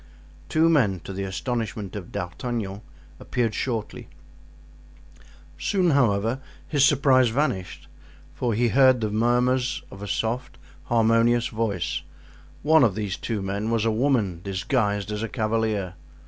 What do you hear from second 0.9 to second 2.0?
to the astonishment